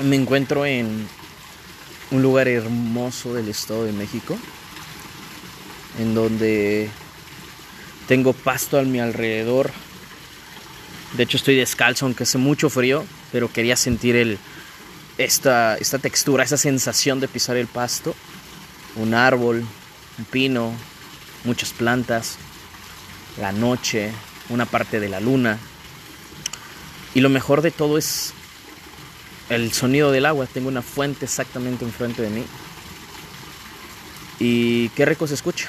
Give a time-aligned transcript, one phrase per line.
[0.00, 1.08] Me encuentro en
[2.12, 4.38] un lugar hermoso del Estado de México,
[5.98, 6.88] en donde
[8.06, 9.72] tengo pasto a mi alrededor.
[11.16, 14.38] De hecho estoy descalzo, aunque hace mucho frío, pero quería sentir el,
[15.18, 18.14] esta, esta textura, esa sensación de pisar el pasto.
[18.94, 19.64] Un árbol,
[20.16, 20.72] un pino,
[21.42, 22.36] muchas plantas,
[23.40, 24.12] la noche,
[24.48, 25.58] una parte de la luna.
[27.14, 28.32] Y lo mejor de todo es
[29.48, 30.46] el sonido del agua.
[30.46, 32.44] Tengo una fuente exactamente enfrente de mí.
[34.38, 35.68] Y qué rico se escucha.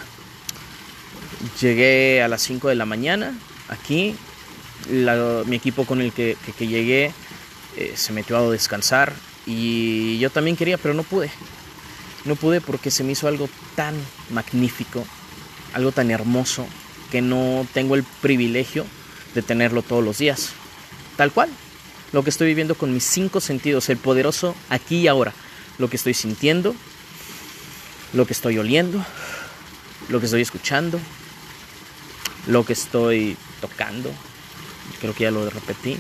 [1.61, 3.33] Llegué a las 5 de la mañana
[3.69, 4.15] aquí.
[5.45, 7.11] mi equipo con el que, llegué
[7.77, 9.13] eh, se metió a descansar.
[9.45, 11.31] Y yo también quería, pero no pude.
[12.25, 13.95] No pude porque se me hizo algo tan
[14.29, 15.05] magnífico,
[15.73, 16.67] algo tan hermoso,
[17.11, 18.85] que no tengo el privilegio
[19.33, 20.49] de tenerlo todos los días.
[21.15, 21.49] Tal cual,
[22.11, 25.33] lo que estoy viviendo con mis cinco sentidos, el poderoso aquí y ahora,
[25.77, 26.75] lo que estoy sintiendo,
[28.13, 29.03] lo que estoy oliendo,
[30.09, 30.99] lo que estoy escuchando,
[32.47, 34.11] lo que estoy tocando,
[34.99, 35.97] creo que ya lo repetí,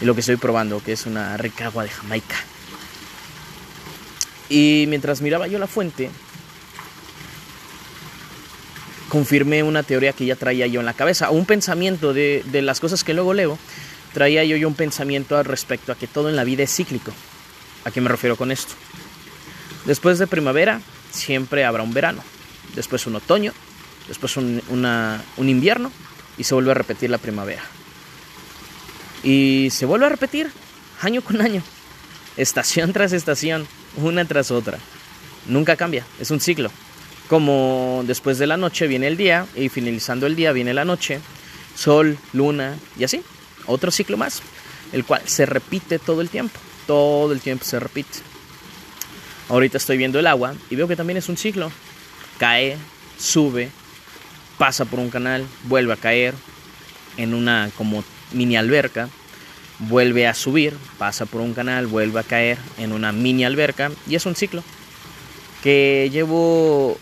[0.00, 2.36] y lo que estoy probando, que es una rica agua de Jamaica.
[4.48, 6.10] Y mientras miraba yo la fuente,
[9.08, 12.80] confirmé una teoría que ya traía yo en la cabeza, un pensamiento de, de las
[12.80, 13.58] cosas que luego leo,
[14.12, 17.12] traía yo, yo un pensamiento al respecto a que todo en la vida es cíclico.
[17.84, 18.74] ¿A qué me refiero con esto?
[19.86, 20.80] Después de primavera
[21.10, 22.22] siempre habrá un verano,
[22.74, 23.52] después un otoño,
[24.08, 25.90] después un, un invierno
[26.36, 27.62] y se vuelve a repetir la primavera.
[29.22, 30.50] Y se vuelve a repetir
[31.00, 31.62] año con año,
[32.36, 34.78] estación tras estación, una tras otra.
[35.46, 36.70] Nunca cambia, es un ciclo.
[37.28, 41.20] Como después de la noche viene el día y finalizando el día viene la noche,
[41.76, 43.22] sol, luna y así
[43.70, 44.42] otro ciclo más,
[44.92, 48.18] el cual se repite todo el tiempo, todo el tiempo se repite.
[49.48, 51.72] Ahorita estoy viendo el agua y veo que también es un ciclo.
[52.38, 52.76] Cae,
[53.18, 53.70] sube,
[54.58, 56.34] pasa por un canal, vuelve a caer
[57.16, 59.08] en una como mini alberca,
[59.78, 64.14] vuelve a subir, pasa por un canal, vuelve a caer en una mini alberca y
[64.14, 64.62] es un ciclo
[65.62, 66.98] que llevo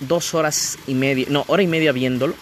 [0.00, 2.34] dos horas y media, no, hora y media viéndolo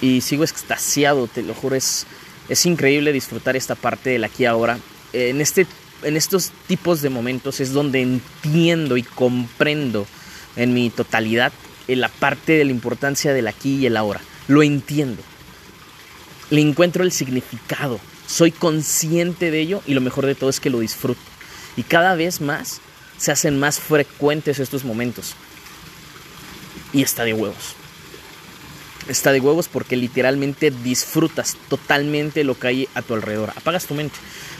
[0.00, 2.06] y sigo extasiado, te lo juro, es,
[2.48, 4.78] es increíble disfrutar esta parte del aquí ahora.
[5.12, 5.66] En, este,
[6.02, 10.06] en estos tipos de momentos es donde entiendo y comprendo
[10.56, 11.52] en mi totalidad
[11.86, 14.20] la parte de la importancia del aquí y el ahora.
[14.46, 15.22] Lo entiendo.
[16.50, 17.98] Le encuentro el significado.
[18.26, 21.20] Soy consciente de ello y lo mejor de todo es que lo disfruto.
[21.76, 22.80] Y cada vez más
[23.18, 25.34] se hacen más frecuentes estos momentos.
[26.92, 27.74] Y está de huevos
[29.12, 33.52] está de huevos porque literalmente disfrutas totalmente lo que hay a tu alrededor.
[33.56, 34.16] Apagas tu mente,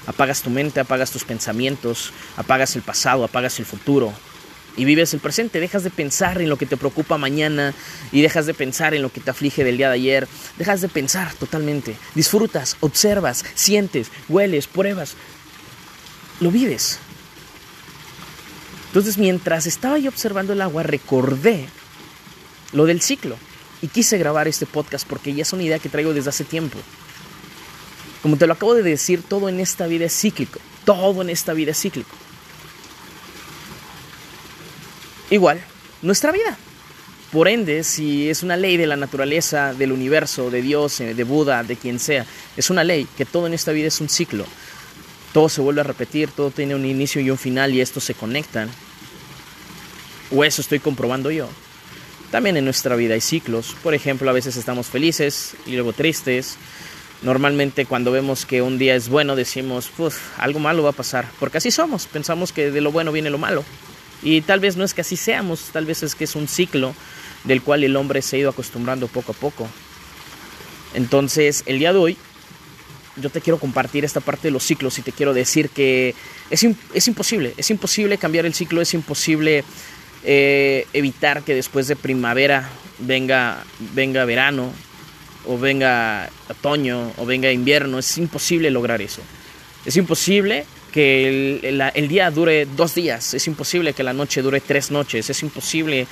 [0.07, 4.13] apagas tu mente, apagas tus pensamientos, apagas el pasado, apagas el futuro
[4.77, 5.61] y vives el presente.
[5.61, 7.75] Dejas de pensar en lo que te preocupa mañana
[8.13, 10.29] y dejas de pensar en lo que te aflige del día de ayer.
[10.59, 11.97] Dejas de pensar totalmente.
[12.15, 15.15] Disfrutas, observas, sientes, hueles, pruebas.
[16.41, 16.99] Lo vives.
[18.89, 21.69] Entonces mientras estaba yo observando el agua recordé
[22.73, 23.37] lo del ciclo
[23.83, 26.79] y quise grabar este podcast porque ya es una idea que traigo desde hace tiempo.
[28.23, 30.61] Como te lo acabo de decir, todo en esta vida es cíclico.
[30.85, 32.11] Todo en esta vida es cíclico.
[35.31, 35.61] Igual,
[36.03, 36.59] nuestra vida.
[37.33, 41.25] Por ende, si es una ley de la naturaleza, del universo, de Dios, eh, de
[41.25, 42.27] Buda, de quien sea,
[42.57, 44.45] es una ley que todo en esta vida es un ciclo.
[45.33, 48.15] Todo se vuelve a repetir, todo tiene un inicio y un final y estos se
[48.15, 48.69] conectan.
[50.33, 51.49] O eso estoy comprobando yo.
[52.31, 53.77] También en nuestra vida hay ciclos.
[53.83, 56.57] Por ejemplo, a veces estamos felices y luego tristes.
[57.23, 59.91] Normalmente cuando vemos que un día es bueno decimos,
[60.37, 61.27] algo malo va a pasar.
[61.41, 62.07] Porque así somos.
[62.07, 63.65] Pensamos que de lo bueno viene lo malo.
[64.23, 66.95] Y tal vez no es que así seamos, tal vez es que es un ciclo
[67.45, 69.69] del cual el hombre se ha ido acostumbrando poco a poco.
[70.95, 72.17] Entonces, el día de hoy,
[73.17, 76.15] yo te quiero compartir esta parte de los ciclos y te quiero decir que
[76.51, 79.65] es, es imposible, es imposible cambiar el ciclo, es imposible
[80.23, 82.69] eh, evitar que después de primavera
[82.99, 83.65] venga,
[83.95, 84.73] venga verano
[85.47, 87.99] o venga otoño o venga invierno.
[87.99, 89.23] Es imposible lograr eso.
[89.87, 91.61] Es imposible que
[91.95, 93.35] el, día dure dos días.
[93.35, 95.31] Es imposible que la noche dure tres noches.
[95.31, 96.07] Es imposible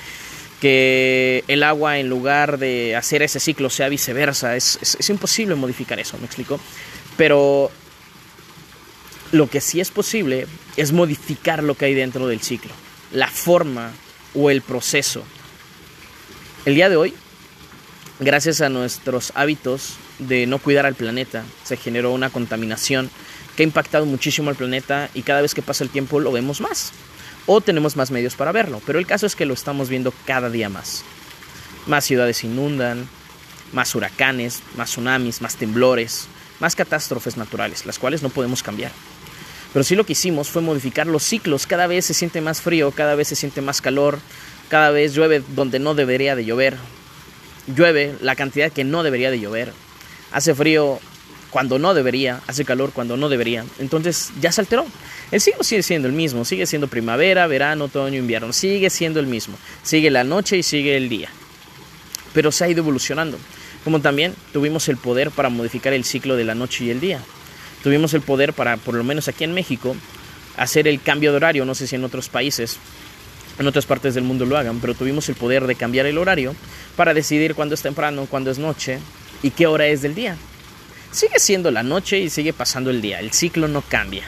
[0.59, 4.55] que el agua en lugar de hacer ese ciclo sea viceversa.
[4.55, 6.59] Es, es imposible modificar eso, me explico.
[7.15, 7.69] Pero
[9.31, 12.71] lo que sí es posible es modificar lo que hay dentro del ciclo
[13.11, 13.91] la forma
[14.33, 15.23] o el proceso.
[16.65, 17.13] El día de hoy,
[18.19, 23.09] gracias a nuestros hábitos de no cuidar al planeta, se generó una contaminación
[23.55, 26.61] que ha impactado muchísimo al planeta y cada vez que pasa el tiempo lo vemos
[26.61, 26.91] más.
[27.45, 30.49] O tenemos más medios para verlo, pero el caso es que lo estamos viendo cada
[30.49, 31.03] día más.
[31.87, 33.09] Más ciudades inundan,
[33.73, 36.27] más huracanes, más tsunamis, más temblores,
[36.59, 38.91] más catástrofes naturales, las cuales no podemos cambiar.
[39.73, 41.67] Pero sí lo que hicimos fue modificar los ciclos.
[41.67, 44.19] Cada vez se siente más frío, cada vez se siente más calor,
[44.67, 46.77] cada vez llueve donde no debería de llover.
[47.67, 49.73] Llueve la cantidad que no debería de llover.
[50.31, 50.99] Hace frío
[51.49, 53.65] cuando no debería, hace calor cuando no debería.
[53.79, 54.85] Entonces ya se alteró.
[55.31, 59.27] El ciclo sigue siendo el mismo, sigue siendo primavera, verano, otoño, invierno, sigue siendo el
[59.27, 59.55] mismo.
[59.83, 61.29] Sigue la noche y sigue el día.
[62.33, 63.37] Pero se ha ido evolucionando.
[63.83, 67.21] Como también tuvimos el poder para modificar el ciclo de la noche y el día.
[67.83, 69.95] Tuvimos el poder para, por lo menos aquí en México,
[70.57, 71.65] hacer el cambio de horario.
[71.65, 72.77] No sé si en otros países,
[73.57, 76.55] en otras partes del mundo lo hagan, pero tuvimos el poder de cambiar el horario
[76.95, 78.99] para decidir cuándo es temprano, cuándo es noche
[79.41, 80.35] y qué hora es del día.
[81.11, 83.19] Sigue siendo la noche y sigue pasando el día.
[83.19, 84.23] El ciclo no cambia.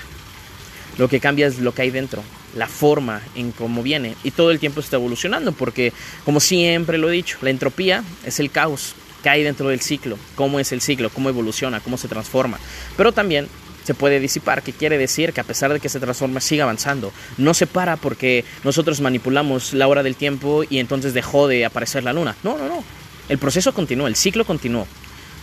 [0.98, 2.24] Lo que cambia es lo que hay dentro,
[2.56, 4.16] la forma en cómo viene.
[4.24, 5.94] Y todo el tiempo está evolucionando porque,
[6.26, 10.18] como siempre lo he dicho, la entropía es el caos que hay dentro del ciclo,
[10.36, 12.60] cómo es el ciclo, cómo evoluciona, cómo se transforma.
[12.98, 13.48] Pero también
[13.84, 17.12] se puede disipar, que quiere decir que a pesar de que se transforma, sigue avanzando.
[17.38, 22.04] No se para porque nosotros manipulamos la hora del tiempo y entonces dejó de aparecer
[22.04, 22.36] la luna.
[22.44, 22.84] No, no, no.
[23.30, 24.88] El proceso continuó, el ciclo continuó.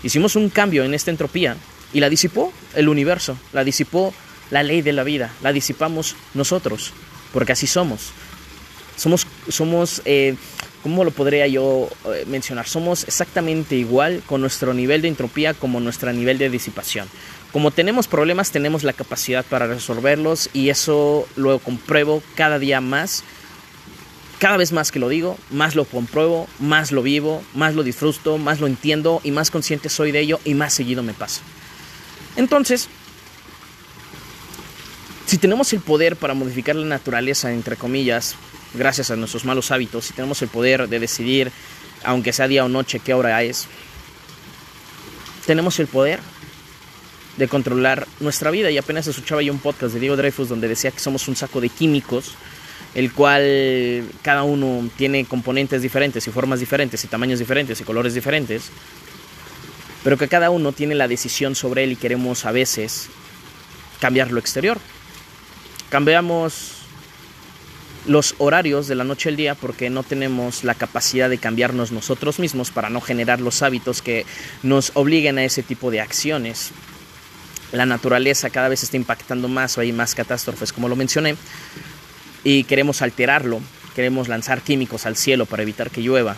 [0.02, 1.56] Hicimos un cambio en esta entropía
[1.92, 4.14] y la disipó el universo, la disipó
[4.50, 6.92] la ley de la vida, la disipamos nosotros,
[7.32, 8.12] porque así somos.
[8.98, 10.34] Somos, somos eh,
[10.82, 12.66] ¿cómo lo podría yo eh, mencionar?
[12.66, 17.08] Somos exactamente igual con nuestro nivel de entropía como nuestro nivel de disipación.
[17.52, 23.22] Como tenemos problemas, tenemos la capacidad para resolverlos y eso lo compruebo cada día más.
[24.40, 28.36] Cada vez más que lo digo, más lo compruebo, más lo vivo, más lo disfruto,
[28.36, 31.40] más lo entiendo y más consciente soy de ello y más seguido me pasa.
[32.36, 32.88] Entonces,
[35.26, 38.36] si tenemos el poder para modificar la naturaleza, entre comillas,
[38.74, 41.50] gracias a nuestros malos hábitos, si tenemos el poder de decidir,
[42.04, 43.66] aunque sea día o noche, qué hora es,
[45.46, 46.20] tenemos el poder
[47.38, 48.70] de controlar nuestra vida.
[48.70, 51.60] Y apenas escuchaba yo un podcast de Diego Dreyfus donde decía que somos un saco
[51.60, 52.32] de químicos,
[52.94, 58.12] el cual cada uno tiene componentes diferentes y formas diferentes y tamaños diferentes y colores
[58.12, 58.70] diferentes,
[60.02, 63.08] pero que cada uno tiene la decisión sobre él y queremos a veces
[64.00, 64.78] cambiar lo exterior.
[65.90, 66.77] Cambiamos
[68.08, 72.38] los horarios de la noche al día porque no tenemos la capacidad de cambiarnos nosotros
[72.38, 74.24] mismos para no generar los hábitos que
[74.62, 76.70] nos obliguen a ese tipo de acciones.
[77.70, 81.36] La naturaleza cada vez está impactando más o hay más catástrofes, como lo mencioné,
[82.44, 83.60] y queremos alterarlo,
[83.94, 86.34] queremos lanzar químicos al cielo para evitar que llueva,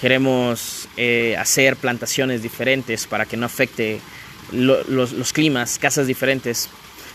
[0.00, 4.00] queremos eh, hacer plantaciones diferentes para que no afecte
[4.50, 6.70] los, los climas, casas diferentes,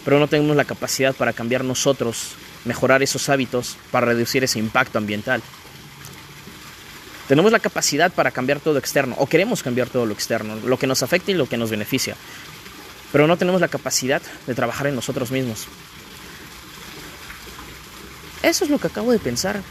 [0.05, 2.35] pero no tenemos la capacidad para cambiar nosotros
[2.65, 5.41] mejorar esos hábitos para reducir ese impacto ambiental.
[7.27, 10.87] Tenemos la capacidad para cambiar todo externo, o queremos cambiar todo lo externo, lo que
[10.87, 12.15] nos afecta y lo que nos beneficia,
[13.11, 15.67] pero no tenemos la capacidad de trabajar en nosotros mismos.
[18.41, 19.61] Eso es lo que acabo de pensar,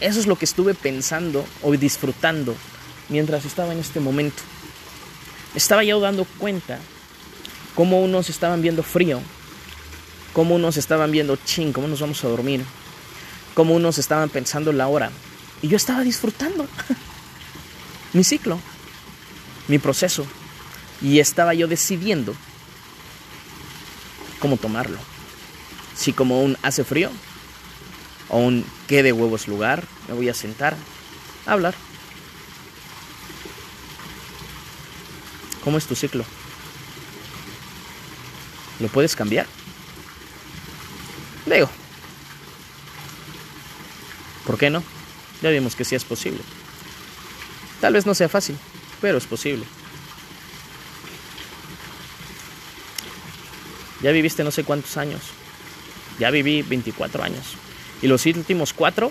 [0.00, 2.56] eso es lo que estuve pensando o disfrutando
[3.08, 4.42] mientras estaba en este momento.
[5.54, 6.80] Estaba yo dando cuenta
[7.74, 9.20] cómo unos estaban viendo frío
[10.36, 12.62] cómo unos estaban viendo, ching, cómo nos vamos a dormir,
[13.54, 15.10] cómo unos estaban pensando la hora.
[15.62, 16.68] Y yo estaba disfrutando
[18.12, 18.60] mi ciclo,
[19.66, 20.26] mi proceso.
[21.00, 22.34] Y estaba yo decidiendo
[24.38, 24.98] cómo tomarlo.
[25.94, 27.10] Si como un hace frío
[28.28, 30.76] o un qué de huevos lugar, me voy a sentar
[31.46, 31.74] a hablar.
[35.64, 36.26] ¿Cómo es tu ciclo?
[38.80, 39.46] ¿Lo puedes cambiar?
[41.46, 41.70] Digo,
[44.46, 44.82] ¿por qué no?
[45.42, 46.40] Ya vimos que sí es posible.
[47.80, 48.56] Tal vez no sea fácil,
[49.00, 49.64] pero es posible.
[54.02, 55.20] Ya viviste no sé cuántos años.
[56.18, 57.56] Ya viví 24 años.
[58.02, 59.10] Y los últimos cuatro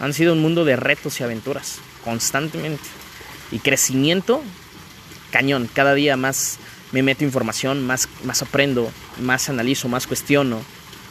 [0.00, 2.82] han sido un mundo de retos y aventuras, constantemente.
[3.52, 4.42] Y crecimiento,
[5.30, 5.68] cañón.
[5.72, 6.58] Cada día más
[6.92, 8.90] me meto información, más, más aprendo,
[9.20, 10.62] más analizo, más cuestiono,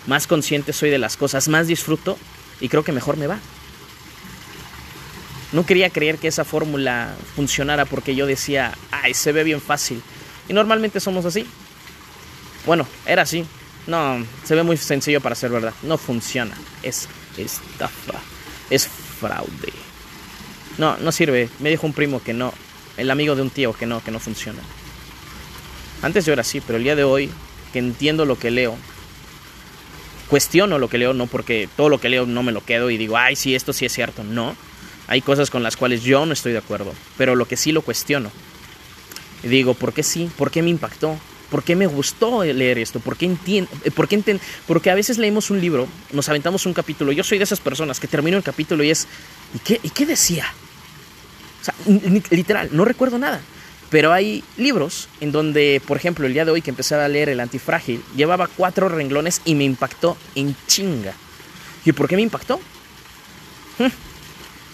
[0.07, 2.17] más consciente soy de las cosas, más disfruto
[2.63, 3.39] y creo que mejor me va.
[5.51, 10.01] No quería creer que esa fórmula funcionara porque yo decía, ay, se ve bien fácil.
[10.47, 11.45] Y normalmente somos así.
[12.65, 13.45] Bueno, era así.
[13.85, 15.73] No, se ve muy sencillo para ser verdad.
[15.83, 16.55] No funciona.
[16.83, 18.21] Es estafa.
[18.69, 19.73] Es fraude.
[20.77, 21.49] No, no sirve.
[21.59, 22.53] Me dijo un primo que no.
[22.95, 24.59] el amigo de un tío que no, que no funciona.
[26.01, 27.29] Antes yo era así, pero el día de hoy,
[27.73, 28.77] que entiendo lo que leo,
[30.29, 32.97] cuestiono lo que leo, no porque todo lo que leo no me lo quedo y
[32.97, 34.23] digo, ay, sí, esto sí es cierto.
[34.23, 34.55] No.
[35.07, 37.81] Hay cosas con las cuales yo no estoy de acuerdo, pero lo que sí lo
[37.81, 38.31] cuestiono.
[39.43, 40.29] Y digo, ¿por qué sí?
[40.37, 41.17] ¿Por qué me impactó?
[41.49, 42.99] ¿Por qué me gustó leer esto?
[42.99, 43.69] ¿Por qué entiendo?
[43.93, 47.11] ¿Por qué Porque a veces leemos un libro, nos aventamos un capítulo.
[47.11, 49.07] Yo soy de esas personas que termino el capítulo y es,
[49.53, 50.47] ¿y qué, ¿y qué decía?
[51.61, 51.75] O sea,
[52.31, 53.39] literal, no recuerdo nada.
[53.93, 57.29] Pero hay libros en donde, por ejemplo, el día de hoy que empecé a leer
[57.29, 61.13] El Antifrágil, llevaba cuatro renglones y me impactó en chinga.
[61.85, 62.59] ¿Y por qué me impactó?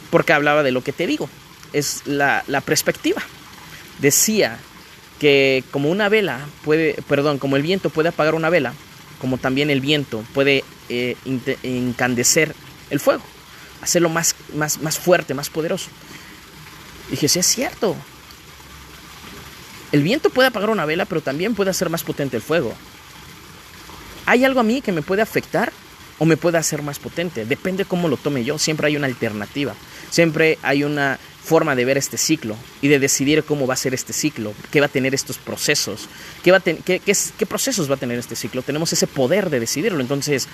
[0.09, 1.29] Porque hablaba de lo que te digo.
[1.73, 3.21] Es la, la perspectiva.
[3.97, 4.57] Decía
[5.19, 8.71] que como una vela puede, perdón, como el viento puede apagar una vela,
[9.19, 11.17] como también el viento puede eh,
[11.63, 12.55] encandecer
[12.89, 13.23] el fuego,
[13.81, 15.89] hacerlo más, más, más fuerte, más poderoso.
[17.09, 17.97] Y dije, sí es cierto.
[19.91, 22.73] El viento puede apagar una vela, pero también puede hacer más potente el fuego.
[24.25, 25.73] ¿Hay algo a mí que me puede afectar
[26.19, 27.45] o me puede hacer más potente?
[27.45, 28.59] Depende cómo lo tome yo.
[28.59, 29.73] Siempre hay una alternativa.
[30.11, 33.95] Siempre hay una forma de ver este ciclo y de decidir cómo va a ser
[33.95, 36.07] este ciclo, qué va a tener estos procesos,
[36.43, 36.53] qué,
[36.85, 38.61] qué, procesos va a tener este ciclo.
[38.61, 39.99] Tenemos ese poder de decidirlo.
[39.99, 40.47] Entonces,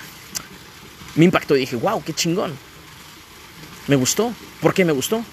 [1.15, 2.53] me impactó y dije, wow, qué chingón.
[3.87, 4.33] Me gustó.
[4.61, 5.23] ¿Por qué me gustó?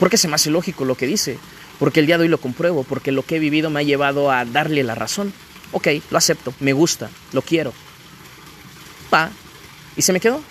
[0.00, 1.38] Porque se me hace lógico lo que dice.
[1.84, 2.82] Porque el día de hoy lo compruebo.
[2.82, 5.34] Porque lo que he vivido me ha llevado a darle la razón.
[5.70, 6.54] Ok, lo acepto.
[6.58, 7.10] Me gusta.
[7.34, 7.74] Lo quiero.
[9.10, 9.30] Pa.
[9.94, 10.42] Y se me quedó.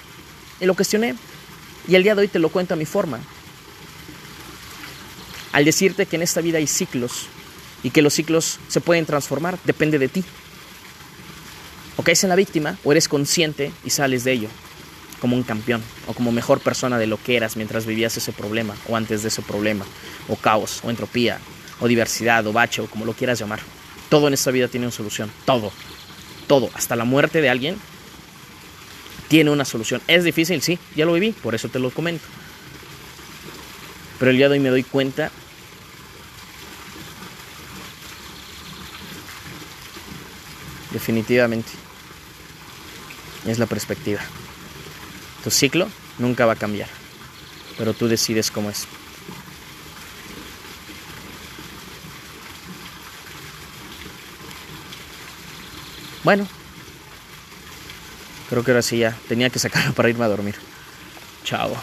[0.59, 1.15] Y lo cuestioné.
[1.87, 3.19] Y el día de hoy te lo cuento a mi forma.
[5.53, 7.25] Al decirte que en esta vida hay ciclos
[7.81, 10.23] y que los ciclos se pueden transformar, depende de ti.
[11.97, 14.49] O caes en la víctima o eres consciente y sales de ello
[15.23, 18.75] como un campeón o como mejor persona de lo que eras mientras vivías ese problema
[18.89, 19.85] o antes de ese problema,
[20.27, 21.39] o caos, o entropía,
[21.79, 23.61] o diversidad, o bache, o como lo quieras llamar.
[24.09, 25.71] Todo en esta vida tiene una solución, todo,
[26.45, 27.77] todo, hasta la muerte de alguien
[29.29, 30.01] tiene una solución.
[30.09, 30.61] ¿Es difícil?
[30.61, 32.25] Sí, ya lo viví, por eso te lo comento.
[34.19, 35.31] Pero el día de hoy me doy cuenta
[40.91, 41.71] definitivamente
[43.47, 44.19] es la perspectiva.
[45.43, 46.89] Tu ciclo nunca va a cambiar,
[47.77, 48.87] pero tú decides cómo es.
[56.23, 56.47] Bueno,
[58.49, 60.55] creo que ahora sí ya tenía que sacarlo para irme a dormir.
[61.43, 61.75] Chao.